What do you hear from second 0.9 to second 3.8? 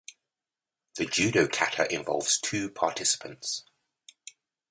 The judo kata involve two participants.